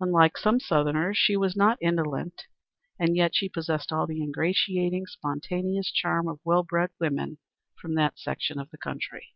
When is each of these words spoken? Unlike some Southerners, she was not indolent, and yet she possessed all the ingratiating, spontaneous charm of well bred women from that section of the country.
Unlike 0.00 0.38
some 0.38 0.58
Southerners, 0.58 1.18
she 1.18 1.36
was 1.36 1.54
not 1.54 1.76
indolent, 1.82 2.46
and 2.98 3.14
yet 3.14 3.34
she 3.34 3.50
possessed 3.50 3.92
all 3.92 4.06
the 4.06 4.22
ingratiating, 4.22 5.04
spontaneous 5.04 5.92
charm 5.92 6.28
of 6.28 6.40
well 6.44 6.62
bred 6.62 6.92
women 6.98 7.36
from 7.78 7.94
that 7.96 8.18
section 8.18 8.58
of 8.58 8.70
the 8.70 8.78
country. 8.78 9.34